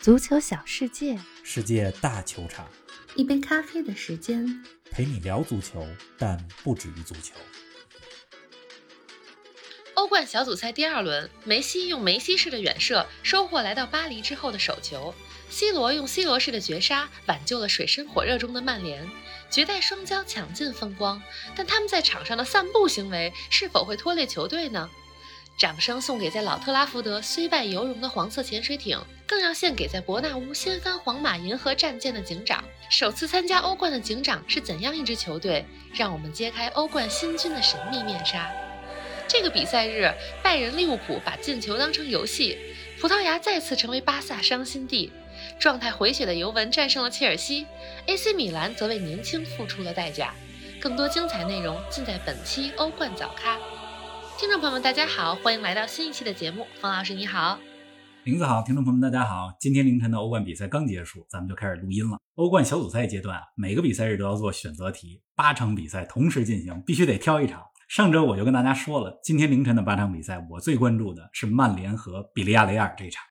[0.00, 2.66] 足球小世界，世界大球场，
[3.16, 7.34] 一杯咖啡的时间，陪你聊足球，但不止于足球。
[9.92, 15.14] 欧冠小组赛第二轮，梅西用梅西式的远射收获来到巴黎之后的首球
[15.50, 19.06] ，C 罗用 C 罗式的绝杀挽救了水深火热中的曼联，
[19.50, 21.22] 绝代双骄抢尽风光。
[21.54, 24.88] 但他们在场上的散步行为是否会拖累球队呢？
[25.60, 32.64] 掌声送给在老特拉福德虽败犹荣的黄色潜水艇，更要献给在伯纳乌掀翻皇马银河战舰的警长。
[32.88, 35.66] 首次参加欧冠的警长是怎样一支球队？
[35.92, 38.50] 让我们揭开欧冠新军的神秘面纱。
[39.28, 40.10] 这个比赛日，
[40.42, 42.56] 拜仁利物浦把进球当成游戏，
[42.98, 45.12] 葡萄牙再次成为巴萨伤心地，
[45.58, 47.66] 状态回血的尤文战胜了切尔西
[48.06, 50.32] ，AC 米兰则为年轻付出了代价。
[50.80, 53.58] 更多精彩内容尽在本期欧冠早咖。
[54.40, 56.66] 听众朋友们，大家好，欢迎来到新一期的节目。
[56.80, 57.60] 方老师你好，
[58.24, 59.54] 林子好，听众朋友们大家好。
[59.60, 62.18] 今天凌晨的欧冠比赛刚结束，咱们就开始录音了。
[62.36, 67.62] 欧冠小组赛阶段啊，每个比赛日都要做选择题，八场比赛同时进行，必须得挑一场。
[67.86, 73.22] 上周我就跟大家说了，今天凌晨的八场比赛，我最关注的是曼联和比利亚雷尔这一场。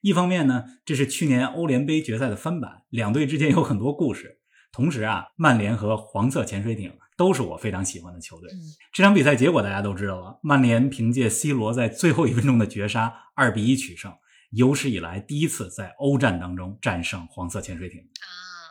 [0.00, 4.40] 一方面呢，这是去年欧联杯决赛的翻版，两队之间有很多故事。
[4.72, 6.94] 同时啊，曼联和黄色潜水艇。
[7.16, 8.50] 都是我非常喜欢的球队。
[8.92, 14.12] 这场比赛结果大家都知道了，曼联凭借 C 罗在最后一分钟的绝杀，二比一取胜，
[14.50, 18.02] 有史以来第一次在欧战当中战胜黄色潜水艇。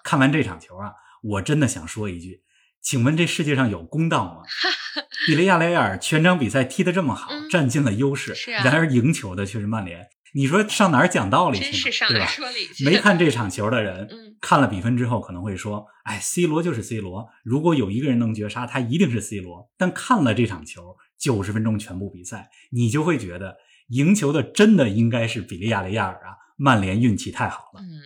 [0.04, 0.94] 看完这场球啊，
[1.24, 2.44] 我真的想说一句，
[2.82, 4.44] 请问这世界上有公道吗？
[5.26, 10.08] 比利亚雷亚尔全场比赛踢得这么好，占尽了优势，然而赢球的却是曼联。
[10.36, 11.89] 你说上哪儿讲道理去？
[11.89, 12.28] 对吧？
[12.83, 23.56] 没看这场球的人，看了比分之后可能会说：“哎，C 罗就是 C 罗，如果有一个人能绝杀，他一定是 C 罗。”但看了这场球，九十分钟全部比赛，你就会觉得
[23.88, 26.36] 赢球的真的应该是比利亚雷亚尔啊！
[26.58, 27.80] 曼联运气太好了。
[27.81, 28.02] 嗯，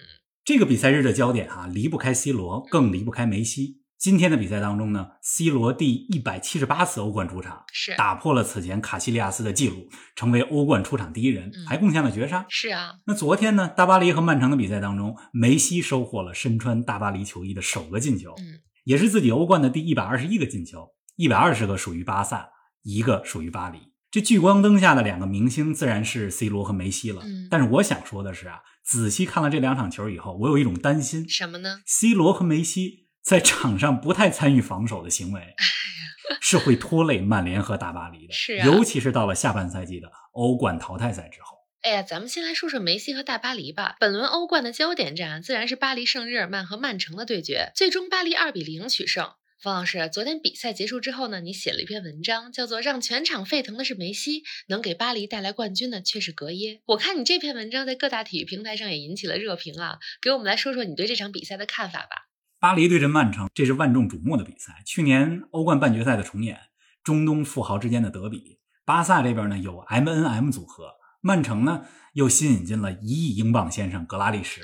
[0.45, 3.78] 这个比赛日的焦点啊，离不开 C 罗，更离不开梅西。
[3.99, 12.45] 今天的比赛当中呢，C 罗第一百七十八次欧冠出场，是打破了此前卡西利亚斯的记录，成为欧冠出场第一人，还贡献了绝杀。
[12.47, 20.87] 是啊，那昨天呢，大巴黎和曼城的比赛当中，梅西收获了身穿大巴黎球衣的首个进球，嗯，也是自己欧冠的第一百二十一个进球，
[21.17, 22.47] 一百二十个属于巴萨，
[22.83, 23.79] 一个属于巴黎。
[24.09, 27.21] 这聚光灯下的两个明星自然是 C 罗和梅西了。
[27.25, 33.08] 嗯，但是我想说的是啊，仔细看了这两场球以后，我有一种担心，什么呢？C 罗和梅西。
[33.29, 35.53] 在场上不太参与防守的行为，
[36.41, 38.33] 是会拖累曼联和大巴黎的。
[38.33, 41.55] 是，尤其是到了下半赛季的欧冠淘汰赛之后。
[41.81, 43.95] 哎呀，咱们先来说说梅西和大巴黎吧。
[43.99, 49.29] 本轮欧冠的焦点战自然是巴黎圣日耳曼和曼城的对决，最终巴黎二比零取胜。
[49.61, 56.75] 方老师，昨天比赛结束之后呢，你写了一篇文章，叫做《让全场沸腾的是梅西，能给巴黎带来冠军的却是格耶》。
[56.87, 62.28] 我看你这篇文章在各大体育平台上也引起了热评啊，给我们来说说你对这场比赛的看法吧。
[62.59, 64.83] 巴黎对阵曼城，这是万众瞩目的比赛。
[64.85, 66.59] 去年欧冠半决赛的重演，
[67.01, 68.59] 中东富豪之间的德比。
[68.83, 74.59] 巴萨这边呢有 M N M 组合，曼城呢又新引进了一亿英镑先生格拉利什。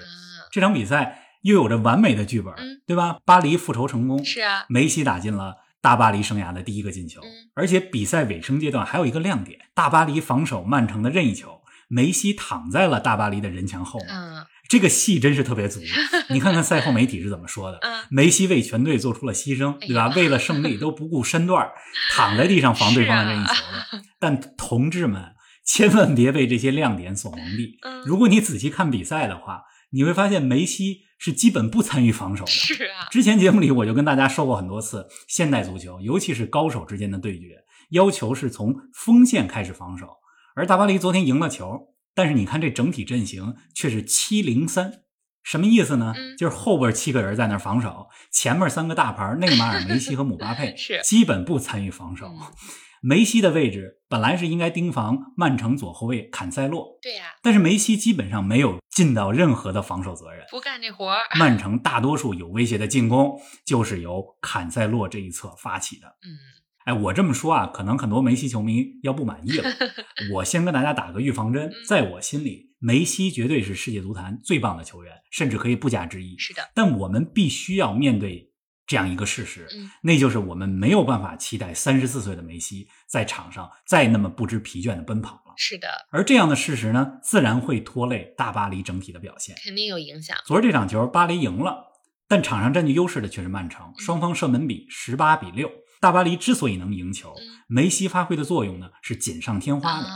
[0.51, 2.53] 这场比赛又有着完美的剧本，
[2.85, 3.19] 对吧？
[3.23, 7.21] 巴黎复仇成功，是啊，梅西打进了大巴黎生涯的第一个进球。
[7.53, 14.01] 而且比赛尾声阶段还有一个亮点：大巴黎防守曼城的任意球，梅西躺在了大巴黎的人墙后。
[14.67, 15.79] 这个戏真是特别足，
[16.29, 17.79] 你看看赛后媒体是怎么说的？
[18.09, 20.07] 梅西为全队做出了牺牲，对吧？
[20.15, 21.69] 为了胜利都不顾身段，
[22.11, 24.03] 躺在地上防对方的任意球了。
[24.19, 27.77] 但同志们，千万别被这些亮点所蒙蔽。
[28.05, 32.51] 如果你仔细看比赛的话，你会发现梅西是基本不参与防守的。
[32.51, 40.07] 是啊，之前节目里我就跟大家说过很多次，现代足球，尤其是高手之间的对决，要求是从锋线开始防守。
[40.55, 41.94] 而大巴黎昨天赢了球。
[42.15, 45.03] 但是你看这整体阵型却是七零三，
[45.43, 46.15] 什么意思呢？
[46.37, 52.31] 就是后边七个人在那防守，前面三个大牌内马尔、梅西和姆巴佩 是基本不参与防守。
[53.03, 61.19] 梅西的位置本来是应该盯防曼城左后卫坎塞洛，对呀，但是梅西基本上没有尽到任何的防守责任，不干这活儿。
[61.37, 66.07] 曼城大多数有威胁的进攻就是由坎塞洛这一侧发起的。
[66.07, 66.33] 嗯。
[66.85, 69.63] 哎，我这么说啊，可能很多梅西球迷要不满意了。
[70.33, 76.37] 我先跟大家打个预防针，在我心里，梅西绝对是世界足坛最棒的球员，甚至可以不加之一。
[76.37, 78.51] 是的，但我们必须要面对
[78.85, 79.67] 这样一个事实，
[80.03, 85.55] 那就是我们没有办法期待三十四岁的梅西在场上再那么不知疲倦的奔跑了。
[85.57, 90.37] 是的，而这样的事实呢，自然会拖累大巴黎整体的表现，肯定有影响。
[90.45, 91.83] 昨儿这场球，巴黎赢了，
[92.27, 95.71] 但场上占据优势的却是曼城，双方射门比十八比六。
[96.05, 97.33] 大巴黎之所以能赢球，
[97.65, 100.07] 梅西发挥的作用呢是锦上添花的。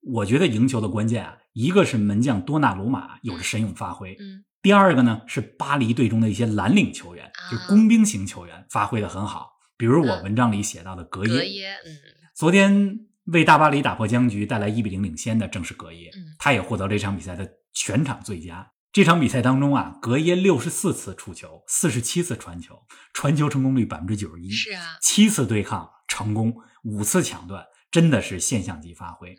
[0.00, 11.76] 我觉得赢球的关键啊，一个是门将多纳鲁马有着神勇发挥，嗯第二个呢是巴黎队中的一些蓝领球员，啊就是工兵型球员发挥的很好，比如我嗯文章里写到的格耶。
[11.84, 11.92] 嗯
[12.34, 18.66] 昨天为大巴黎打破僵局，带来一比零领先的正是格耶，嗯他也获得这场比赛的全场最佳。
[18.96, 22.78] 这场比赛当中啊，格耶六十四次触球，四十七次传球，
[23.12, 29.32] 传球成功率百分之九十一，是啊，七次对抗成功，五次抢断，真的是现象级发挥。
[29.32, 29.36] 嗯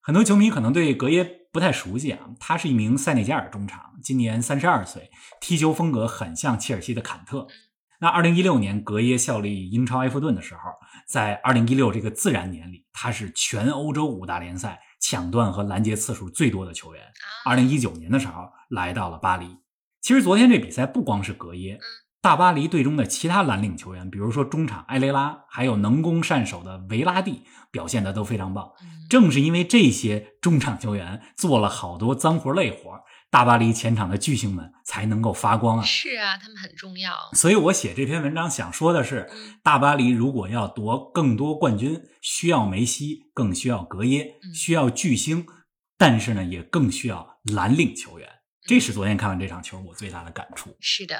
[0.00, 5.10] 很多球迷可能对格耶不太熟悉啊，他是一名塞内加尔中场，今年三十二岁，
[5.40, 7.48] 踢球风格很像切尔西的坎特。
[8.00, 10.60] 那二零一六年格耶效力英超埃弗顿的时候，
[11.08, 17.02] 在二零一六这个自然年里，他是全欧洲五大联赛抢断和拦截次数最多的球员。
[17.02, 19.56] 啊，二零一九年的时候来到了巴黎。
[20.00, 21.78] 其实昨天这比赛不光是格耶，
[22.22, 28.70] 大巴黎队中的其他蓝领球员，比如说中场埃雷拉，还有能攻善守的维拉蒂，表现的都非常棒。
[28.82, 33.00] 嗯正是因为这些中场球员做了好多脏活累活，
[33.30, 35.84] 大巴黎前场的巨星们才能够发光啊。
[35.84, 37.14] 是啊，他们很重要。
[37.32, 45.46] 所以我写这篇文章想说的是，嗯大巴黎如果要夺更多冠军，需要梅西，更需要格耶，嗯需要巨星，
[45.96, 48.28] 但是呢，也更需要蓝领球员。
[48.70, 50.76] 这是昨天看完这场球我最大的感触。
[50.78, 51.18] 是的，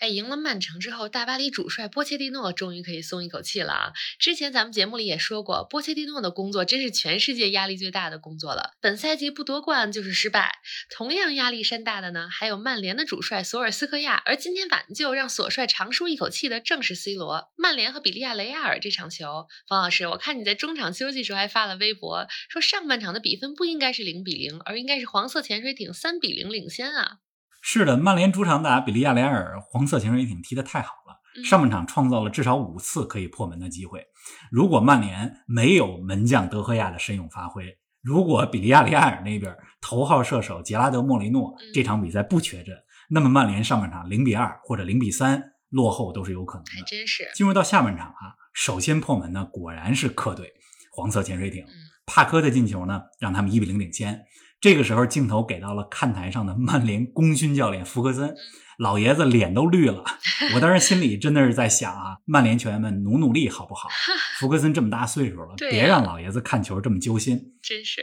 [0.00, 3.92] 哎，赢了曼城之后，大巴黎主帅波切蒂诺终于可以松一口气了啊！
[4.18, 8.72] 之前咱们节目里也说过，波切蒂诺的工作真是全世界压力最大的工作了。
[8.82, 10.52] 本赛季不夺冠就是失败。
[10.94, 14.22] 同样压力山大的呢，还有曼联的主帅索尔斯克亚。
[14.26, 17.50] 而今天挽救让索帅长舒一口气的正是 C 罗。
[17.56, 27.18] 曼联和比利亚雷亚尔这场球，方老师，我看你在中场休息时候还发了微博，说上半场的比分不应该是零比零，而应该是黄色潜水艇三比零领先啊。
[27.62, 34.02] 是的，曼联主场打比利亚雷亚尔，黄色潜水艇踢得太好了，嗯上半场创造了至少五次可以破门的机会。
[34.50, 42.74] 如果曼联没有门将德赫亚的神勇发挥，如果比利亚雷亚尔那边头号射手杰拉德莫雷诺嗯这场比赛不缺阵，
[43.10, 46.70] 那么曼联上半场零比二或者零比三落后都是有可能的。
[46.72, 50.50] 还真是，进入到下半场啊，首先破门呢果然是客队
[50.90, 51.72] 黄色潜水艇嗯，
[52.06, 54.24] 帕科的进球呢让他们一比零领先。
[54.60, 58.34] 这个时候镜头给到了看台上的曼联功勋教练福格森，
[58.78, 60.04] 老爷子脸都绿了。
[60.54, 63.88] 我当时心里真的是在想啊，曼联球员们努努力好不好？
[64.38, 67.40] 福格森这么大岁数了，别让老爷子看球这么揪心。
[67.62, 68.02] 真是，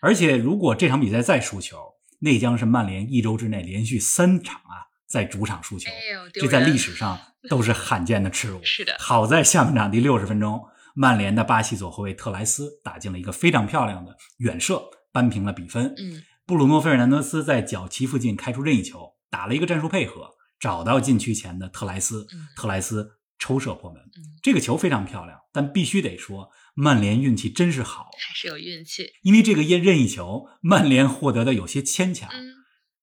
[0.00, 1.76] 而且如果这场比赛再输球，
[2.20, 5.90] 那将是曼联一周之内连续三场啊在主场输球，
[6.32, 7.18] 这在历史上
[7.48, 8.60] 都是罕见的耻辱。
[8.64, 10.60] 是的，好在下半场第六十分钟，
[10.94, 14.82] 曼联的巴西左后卫特莱斯打进了一个非常漂亮的远射，
[15.16, 15.94] 扳平了比分。
[15.96, 24.36] 嗯，布鲁诺·费尔南德斯在脚旗附近开出任意球，打了一个战术配合，找到禁区前的特莱斯嗯，特莱斯抽射破门嗯。
[24.42, 32.28] 这个球非常漂亮，但必须得说，曼联运气真是好，还是有运气，因为这个任任意球，曼联获得的有些牵强。
[32.30, 32.52] 嗯，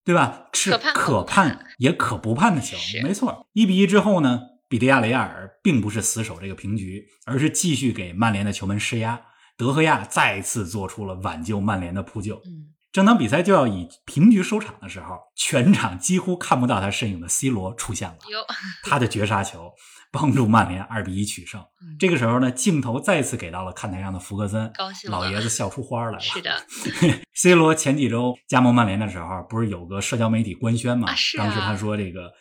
[0.05, 0.49] 对吧？
[0.53, 3.47] 是可判也可不判的球，没错。
[3.53, 4.39] 一比一之后呢，
[4.69, 9.19] 比利亚雷亚尔并不是死守这个平局，而是继续给曼联的球门施压。
[9.57, 12.41] 德赫亚再次做出了挽救曼联的扑救。
[12.45, 18.45] 嗯，正当比赛就要以平局收场的时候，全场几乎看不到他身影的 C 罗出现了，哟，
[18.83, 19.71] 他的绝杀球
[20.11, 21.61] 帮助曼联二比一取胜。
[21.81, 26.19] 嗯这个时候呢，镜头再次给到了看台上的福格森，高兴老爷子笑出花来了。
[26.19, 26.65] 是的，
[27.33, 31.09] C 罗前几周加盟曼联的时候，不是有个社交媒体官宣吗？
[31.09, 32.31] 啊是啊当时他说这个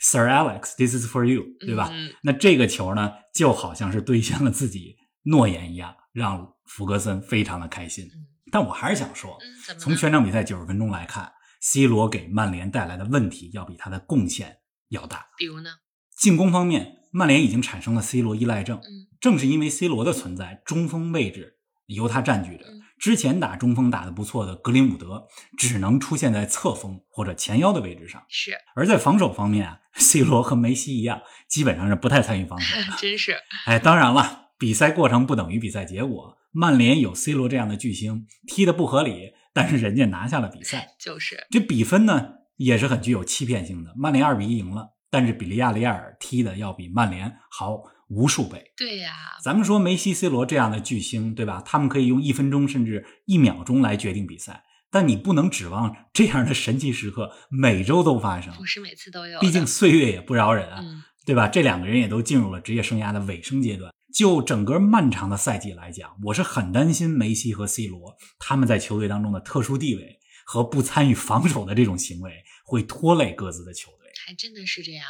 [0.00, 1.88] Sir Alex，this is for you，对吧？
[1.92, 8.04] 嗯那这个球呢，就好像是兑现了自己诺言一样，让福格森非常的开心。
[8.14, 9.38] 嗯但我还是想说，
[9.78, 9.94] 从？
[9.94, 15.26] 全场比赛九十分钟来看，C 罗给曼联带来的问题要比他的贡献要大。
[15.36, 15.68] 比如呢？
[16.16, 18.78] 进攻方面，曼联已经产生了 C 罗依赖症。
[18.78, 21.58] 嗯正是因为 C 罗的存在，中锋位置
[21.88, 22.80] 由他占据着嗯。
[22.98, 25.26] 之前打中锋打得不错的格林伍德，
[25.58, 28.24] 只能出现在侧锋或者前腰的位置上。
[28.30, 32.96] 是，而在防守方面啊，C 罗和梅西一样，基本上是不太参与防守的。
[32.96, 36.37] 真是，哎，当然了，比赛过程不等于比赛结果。
[36.52, 40.94] 曼联有 C 罗这样的巨星，踢的不合理，但是人家拿下了比赛。
[40.98, 43.92] 就是，这比分呢也是很具有欺骗性的。
[43.96, 48.72] 曼联二比一赢了，但是比利亚雷亚尔踢的要比曼联好无数倍。
[48.76, 49.12] 对呀，
[49.42, 51.62] 咱们说梅西、C 罗这样的巨星，对吧？
[51.64, 58.54] 他们可以用一分钟甚至一秒钟来决定比赛，但你不能指望这样的神奇时刻每周都发生。
[58.54, 61.46] 不是每次都有，毕竟岁月也不饶人啊，嗯，对吧？
[61.46, 63.92] 这两个人也都进入了职业生涯的尾声阶段。
[64.18, 72.32] 就整个漫长的赛季来讲，我是很担心梅西和 C 罗他们在球队当中的特殊地位和不参与防守的这种行为
[72.64, 74.10] 会拖累各自的球队。
[74.26, 75.04] 还真的是这样。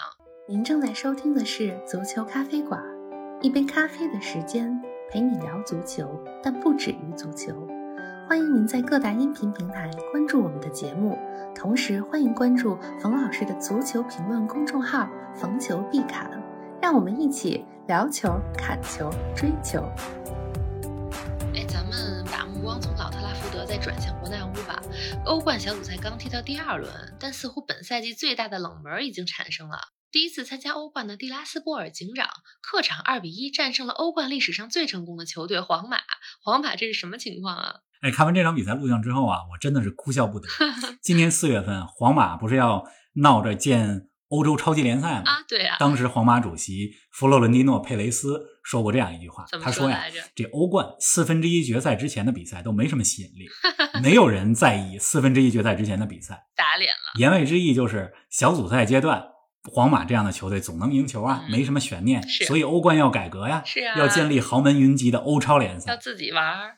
[0.46, 2.78] 您正在收听的是足球咖啡馆，
[3.40, 4.78] 一杯咖啡的时间
[5.10, 6.06] 陪你聊足球，
[6.42, 7.66] 但不止于足球。
[8.28, 11.16] 欢迎您在各大音频平台关注我们的节目，
[11.54, 16.30] 同时欢迎关注冯老师的足球评论公众号“冯球必侃”，
[16.82, 19.80] 让我们一起聊球、砍球、追球。
[21.54, 24.78] 哎，咱们把目光从老特拉福德再转向伯纳乌吧。
[25.24, 29.78] 欧冠小组赛刚踢到第二轮，但似乎本赛季最大的冷门已经产生了。
[30.12, 32.28] 第一次参加欧冠的蒂拉斯波尔警长
[32.60, 35.96] 客场二比一战胜了欧冠历史上最成功的球队皇马。
[36.44, 37.76] 皇马这是什么情况啊？
[38.02, 40.46] 哎，看完这场比赛录像之后啊，我真的是哭笑不得。
[41.00, 45.30] 今年四月份，皇马不是要闹着建欧洲超级联赛嘛？
[45.30, 50.02] 啊，对呀、当时皇马主席弗洛伦蒂诺·佩雷斯说过这样一句话他说呀
[50.34, 53.48] 这欧冠四分之一决赛之前的比赛都没什么吸引力，
[54.02, 56.46] 没有人在意四分之一决赛之前的比赛。
[56.54, 57.18] 打脸了。
[57.18, 59.24] 言外之意就是小组赛阶段，
[59.72, 62.26] 皇马这样的球队总能赢球啊，嗯没什么悬念。
[62.28, 65.96] 是所以欧冠要改革呀，是啊要建立豪门云集的欧超联赛要。
[65.96, 66.76] 自己玩儿，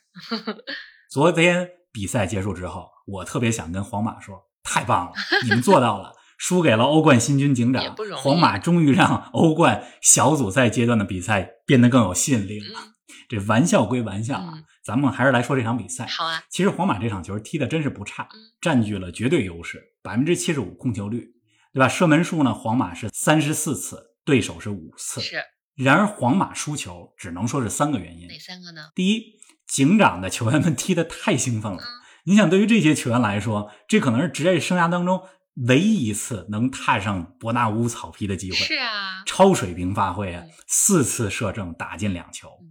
[1.10, 6.12] 昨天比赛结束之后，我特别想跟皇马说，太棒了，你们做到了。
[6.40, 12.80] 输给了欧冠新军警长皇马终于让欧冠小组赛阶段的比赛变得更有吸引力了。
[12.80, 12.86] 嗯
[13.28, 16.06] 这玩笑归玩笑啊，嗯咱们还是来说这场比赛。
[16.06, 21.28] 好啊，其实皇马这场球踢的真是不差嗯，占据了绝对优势，百分之七十五控球率，
[21.72, 21.88] 对吧？
[21.88, 25.20] 射门数呢，皇马是三十四次，对手是五次。
[25.20, 25.36] 是
[25.76, 28.34] 然而皇马输球只能说是三个原因哪。
[28.38, 28.88] 三个呢？
[28.94, 29.34] 第一，
[29.68, 31.78] 警长的球员们踢得太兴奋了。
[31.78, 31.86] 嗯
[32.24, 35.22] 你想，对于这些球员来说，这可能是职业生涯当中
[35.66, 40.50] 唯一一次能踏上伯纳乌草皮的机会，是啊，超水平发挥啊嗯！
[40.66, 42.48] 四次射正，打进两球。
[42.62, 42.68] 嗯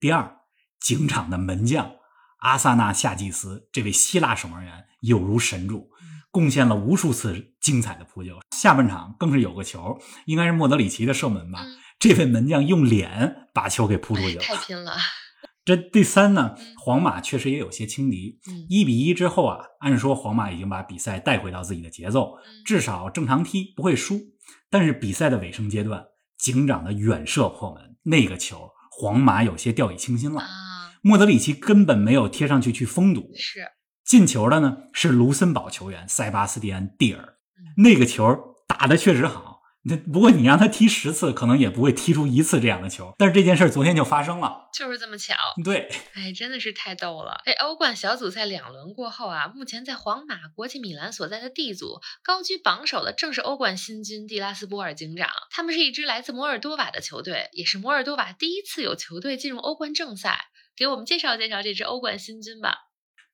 [0.00, 0.38] 第二，
[0.80, 1.92] 警场的门将
[2.38, 8.40] 阿萨纳夏季斯这位希腊守门员有如神助嗯，贡献了无数次精彩的扑救。
[8.50, 11.60] 下半场更是有个球，应该是莫德里奇的射门吧？
[11.62, 14.42] 嗯，这位门将用脸把球给扑出去了。
[14.42, 14.96] 太拼了。
[15.64, 18.40] 这第三呢嗯，皇马确实也有些轻敌。
[18.48, 24.20] 嗯一比一之后啊，按说皇马已经把比赛带回到自己的节奏，嗯至少正常踢不会输。
[24.70, 26.04] 但是比赛的尾声阶段，
[26.36, 30.40] 警长的远射破门那个球，皇马有些掉以轻心了。
[30.40, 30.48] 啊，
[31.02, 33.60] 莫德里奇根本没有贴上去去封堵，是
[34.04, 39.51] 进球的呢是卢森堡球员塞巴斯蒂安·蒂尔嗯，那个球打的确实好。
[39.84, 43.12] 那不过你让他踢十次，可能也不会踢出一次这样的球。
[43.18, 45.34] 但是这件事儿昨天就发生了，就是这么巧。
[45.64, 47.40] 对，哎，真的是太逗了！
[47.44, 55.28] 哎，欧冠小组赛两轮过后啊，目前在皇马、国际米兰所在的 D 组高居榜首的正是欧冠新军蒂拉斯波尔警长。
[55.50, 60.38] 他们是一支来自摩尔多瓦的球队，也是摩尔多瓦第一次有球队进入欧冠正赛。
[60.74, 62.74] 给我们介绍介绍这支欧冠新军吧。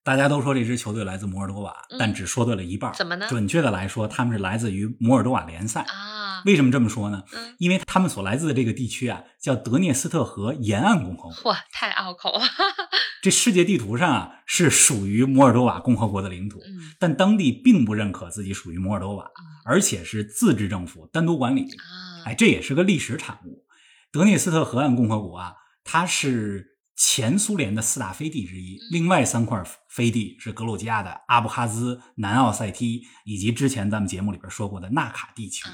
[0.02, 2.94] 大家都说这支球队来自摩尔多瓦，嗯但只说对了一半儿。
[2.94, 5.82] 怎么呢准确的来说，他们是来自于摩尔多瓦联赛。
[5.82, 6.07] 啊，
[6.44, 7.22] 为什么这么说呢？
[7.34, 11.50] 嗯，因为他们所来自的这个地区啊，叫德涅斯特河沿岸共和国。
[11.50, 12.40] 哇，太拗口了。
[13.22, 21.62] 这世界地图上啊，是属于摩尔多瓦共和国的领土，嗯但当地并不认可自己属于摩尔多瓦，嗯而且是自治政府单独管理。
[21.62, 23.64] 啊，哎，这也是个历史产物。
[24.12, 35.68] 德涅斯特河岸共和国啊，它是前苏联的四大飞地之一，嗯另外三块飞地是格鲁吉亚的阿布哈兹、南奥塞梯以及之前咱们节目里边说过的纳卡地区。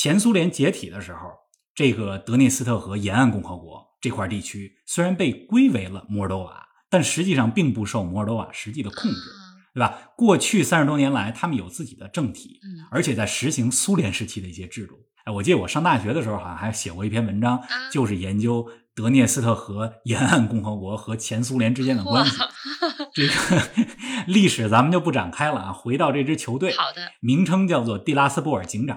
[0.00, 1.18] 啊，前苏联解体的时候，
[1.74, 10.12] 这个德涅斯特河沿岸共和国这块地区虽然被归为了摩尔多瓦，但实际上并不受摩尔多瓦实际的控制，啊对吧？
[10.16, 14.94] 过去三十多年来，他们有自己的政体，嗯而且在实行苏联时期的一些制度。
[15.24, 22.36] 哎，我记得我上大学的时候好像还写过一篇文章，啊就是研究德涅斯特河沿岸共和国和前苏联之间的关系。
[23.12, 23.68] 这个
[24.26, 25.72] 历史咱们就不展开了啊。
[25.72, 28.96] 回到这支球队，好的，名称叫做蒂拉斯波尔警长。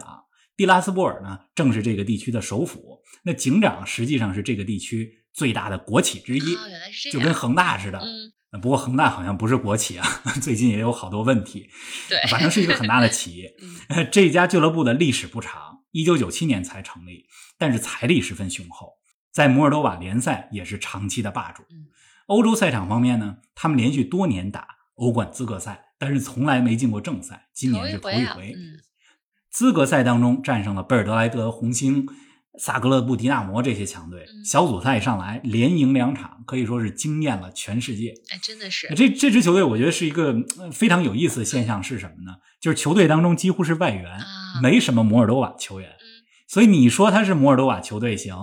[0.55, 3.01] 蒂拉斯波尔呢，正是这个地区的首府。
[3.23, 7.99] 那警长实际上是这个地区最大的国企之一，哦，原来是这样，就跟恒大似的。
[7.99, 10.07] 嗯，不过恒大好像不是国企啊，
[10.41, 11.69] 最近也有好多问题。
[12.09, 13.53] 对，反正是一个很大的企业。
[13.89, 17.25] 嗯这家俱乐部的历史不长，一九九七年才成立，
[17.57, 18.93] 但是财力十分雄厚，
[19.31, 21.63] 在摩尔多瓦联赛也是长期的霸主。
[21.63, 21.87] 嗯
[22.27, 28.53] 欧洲赛场方面呢，他们连续多年打欧冠资格赛，但是从来没进过正赛，今年是头一啊，回。
[28.53, 28.79] 嗯
[29.53, 32.07] 资格赛当中战胜了贝尔德莱德红星、
[32.59, 38.15] 萨格勒布迪纳摩这些强队，嗯小组赛上来连赢两场，可以说是惊艳了全世界。
[38.31, 42.37] 哎，真的是，这这支球队，我觉得是一个呃非常有意思的现象是什么呢？
[42.59, 46.09] 就是球队当中几乎是外援，啊没什么摩尔多瓦球员，嗯
[46.47, 48.35] 所以你说他是摩尔多瓦球队行，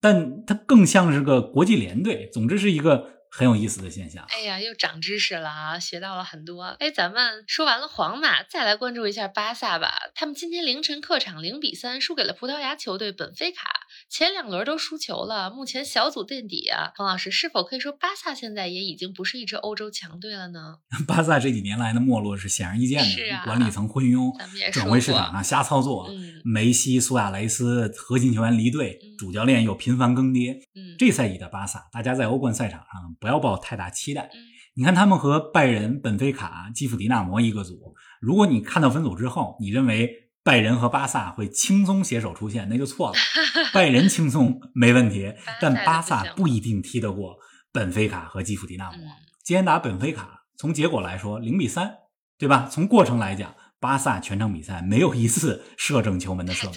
[0.00, 2.28] 但他更像是个国际联队。
[2.32, 4.22] 总之是一个很有意思的现象。
[4.28, 6.64] 哎呀，又长知识了啊，学到了很多。
[6.78, 9.94] 哎，咱们说完了皇马，再来关注一下巴萨吧。
[10.14, 13.70] 他们今天凌晨客场零比三输给了葡萄牙球队本菲卡，
[14.10, 16.92] 前两轮都输球了，目前小组垫底啊。
[16.94, 20.76] 冯老师，是否可以说巴萨现在也已经不是一支欧洲强队了呢？
[21.08, 24.30] 巴萨这几年来的没落是显而易见的，是啊管理层昏庸，
[24.70, 30.52] 转会市场上瞎操作，嗯梅西、苏亚雷斯核心球员离队，嗯主教练又频繁更迭。
[30.74, 34.22] 嗯，这赛季的巴萨，大家在欧冠赛场上不要抱太大期待。
[34.22, 34.38] 嗯
[34.74, 40.08] 你看他们和拜仁、本菲卡、基辅迪纳摩一个组，如果你看到分组之后，你认为
[40.42, 43.14] 拜仁和巴萨会轻松携手出线，那就错了。
[43.74, 47.36] 拜仁轻松没问题，但巴萨不一定踢得过
[47.70, 48.96] 本菲卡和基辅迪纳摩。
[48.96, 49.10] 嗯
[49.44, 51.92] 今天打本菲卡，从结果来说零比三，
[52.38, 52.66] 对吧？
[52.70, 56.76] 从过程来讲，巴萨全场比赛没有一次射正球门的射门。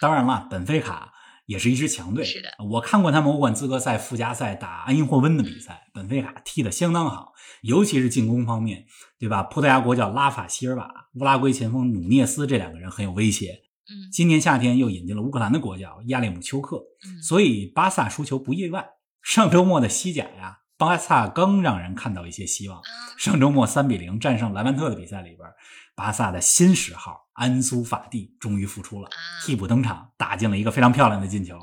[0.00, 1.14] 当然了，本菲卡
[1.50, 2.24] 也是一支强队。
[2.24, 8.86] 是的，我看过他们欧冠资格赛附加赛打安因霍温的比赛，本菲卡踢得相当好，尤其是进攻方面，
[9.18, 9.42] 对吧？
[9.42, 13.62] 葡萄牙国脚拉法希尔瓦、乌拉圭前锋努涅斯这两个人很有威胁。
[13.90, 18.86] 嗯今年夏天又引进了乌克兰的国脚亚列姆丘克，嗯，所以巴萨输球不意外。
[19.20, 22.78] 上周末的西甲呀，巴萨更让人看到一些希望。
[22.78, 22.82] 啊
[23.18, 25.46] 上周末三比零战胜莱万特的比赛里边，
[25.94, 29.12] 巴萨的新十号安苏法蒂终于复出了，啊
[29.44, 31.58] 替补登场，打进了一个非常漂亮的进球。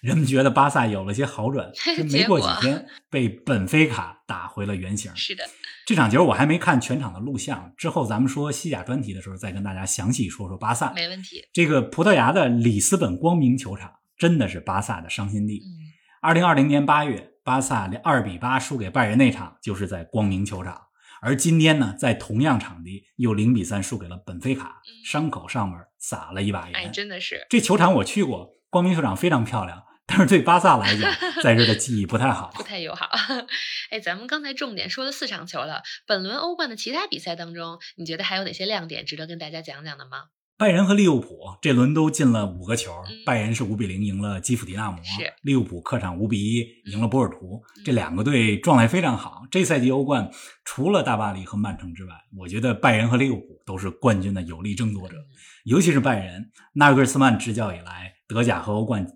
[0.00, 5.14] 人们觉得巴萨有了些好转， 这没过几天被本菲卡打回了原形。
[5.14, 5.44] 是的，
[5.86, 10.92] 这场球我还没看全场的录像，之后咱们说西甲专题的时候再跟大家详细说说巴萨。
[10.92, 11.40] 没问题。
[11.52, 15.62] 这个葡萄牙的里斯本光明球场真的是巴萨的伤心地。
[15.64, 15.86] 嗯
[16.22, 20.88] 二零二零年八月，巴萨二比八输给拜仁那场就是在光明球场，
[21.20, 26.92] 而今天呢，在同样场地又零比三输给了本菲卡，嗯伤口上面撒了一把哎，盐。
[26.92, 27.46] 真的是。
[27.48, 31.08] 这球场我去过，光明球场非常漂亮，但是对巴萨来讲，
[31.40, 32.64] 在这的记忆不太好不。
[32.64, 33.08] 太友好。
[33.90, 40.24] 哎，咱们刚才重点说了四场球了，本轮欧冠的其他比赛当中，你觉得还有哪些亮点值得跟大家讲讲的吗？
[40.58, 41.28] 拜仁和利物浦
[41.60, 44.98] 这轮都进了五个球，嗯拜仁是五比零赢了基辅迪纳摩，
[45.42, 47.62] 利物浦客场五比一赢了波尔图。
[47.76, 49.42] 嗯这两个队状态非常好。
[49.50, 50.30] 这赛季欧冠
[50.64, 55.16] 除了大巴黎和曼城之外，我觉得拜仁和利物浦都是冠军的有力争夺者。
[55.64, 59.06] 尤其是拜仁，纳格尔斯曼执教以来，德甲和欧冠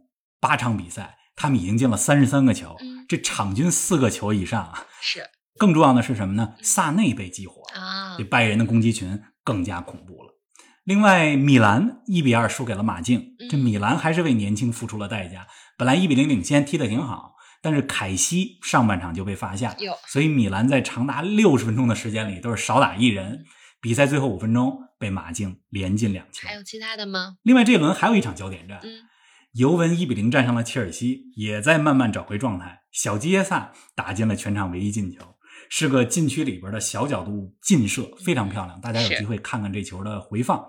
[0.40, 4.86] 八场比赛，他们已经进了三十三个球，嗯这场均四个球以上啊。
[5.00, 5.22] 是
[5.56, 6.54] 更重要的是什么呢？
[6.62, 10.36] 萨内被激活，啊这，拜仁的攻击群更加恐怖了。
[10.90, 15.46] 另外，米兰一比二输给了马竞，这嗯米兰还是为年轻付出了代价。
[15.78, 19.76] 本来一比零领先，踢得挺好，但是凯西上半场就被罚下，
[20.08, 23.44] 所以米兰在长达六十分钟的时间里都是少打一人。
[23.80, 26.54] 比赛最后五分钟被马竞连进两球还。
[26.54, 27.36] 有其他的吗？
[27.44, 28.90] 另外，这一轮还有一场焦点战，嗯
[29.52, 32.80] 尤文一比零战胜了切尔西，也在慢慢找回状态。
[32.90, 35.20] 小基耶萨打进了全场唯一进球，
[35.70, 38.78] 是个禁区里边的小角度劲射，非常漂亮。
[38.80, 40.66] 大家有机会看看这球的回放。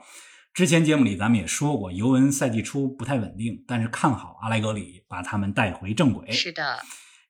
[0.54, 6.32] 之前节目里咱们也说过，尤文赛季初不太稳定，但是看好阿莱格里把他们带回正轨。
[6.32, 6.80] 是的，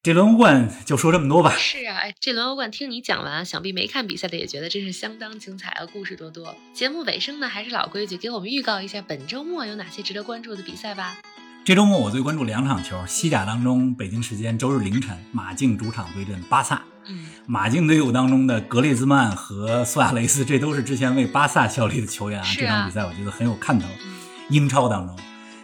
[0.04, 1.56] 这轮欧冠就说这么多吧。
[1.56, 6.54] 是啊，哎，这轮欧冠听你讲完，想必没看比赛的也觉得真是相当精彩啊，故事多多。
[6.74, 11.18] 节目尾声呢，还是老规矩，给我们预告一下本周末有哪些值得关注的比赛吧。
[11.64, 16.84] 这周末我最关注两场球，西甲当中，北京时间周日凌晨，马竞主场对阵巴萨。
[17.08, 22.46] 嗯，马竞队伍当中的格列兹曼和苏亚雷斯，这都是之前为巴萨效力的球员啊。
[22.46, 23.88] 啊这场比赛我觉得很有看头。
[23.88, 24.12] 嗯
[24.50, 25.16] 英超当中，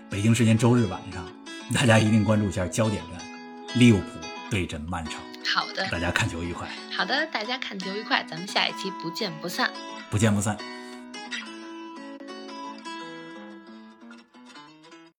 [0.09, 1.21] 北京时间周日晚上，
[1.73, 3.21] 大家一定关注一下焦点战，
[3.77, 4.05] 利物浦
[4.49, 5.15] 对阵曼城。
[5.45, 9.69] 好的，大家看球愉快，好的，大家看球愉快，咱们下一期不见不散。
[10.09, 10.57] 不见不散。